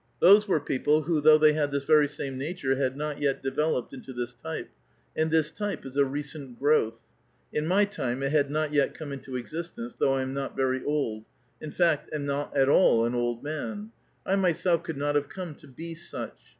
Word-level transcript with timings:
Those 0.19 0.47
were 0.47 0.59
j'>e<>ple 0.59 1.03
who, 1.05 1.21
though 1.21 1.37
they 1.37 1.53
had 1.53 1.69
this 1.69 1.83
very 1.83 2.07
same 2.07 2.35
nature, 2.35 2.75
had 2.75 2.97
not 2.97 3.17
^et 3.17 3.39
developed 3.43 3.93
into 3.93 4.13
this 4.13 4.33
type; 4.33 4.71
and 5.15 5.29
this 5.29 5.51
type 5.51 5.85
is 5.85 5.95
a 5.95 6.03
recent 6.03 6.59
^[^owlh; 6.59 6.95
in 7.53 7.67
my 7.67 7.85
time 7.85 8.23
it 8.23 8.31
had 8.31 8.49
not 8.49 8.73
yet 8.73 8.95
come 8.95 9.11
into 9.11 9.35
existence, 9.35 9.93
though 9.93 10.13
i 10.13 10.23
am 10.23 10.33
not 10.33 10.55
very 10.57 10.83
old; 10.83 11.25
in 11.61 11.69
fact, 11.69 12.09
am 12.11 12.25
not 12.25 12.57
at 12.57 12.67
all 12.67 13.05
an 13.05 13.13
old 13.13 13.43
man. 13.43 13.91
I 14.25 14.35
my 14.37 14.53
i^elf 14.53 14.81
could 14.83 14.97
not 14.97 15.13
have 15.13 15.29
come 15.29 15.53
to 15.53 15.67
be 15.67 15.93
such. 15.93 16.33